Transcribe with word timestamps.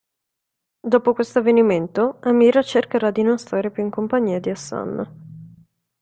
Dopo 0.81 1.13
questo 1.13 1.37
avvenimento, 1.37 2.17
Amir 2.21 2.65
cercherà 2.65 3.11
di 3.11 3.21
non 3.21 3.37
stare 3.37 3.69
più 3.69 3.83
in 3.83 3.91
compagnia 3.91 4.39
di 4.39 4.49
Hassan. 4.49 5.59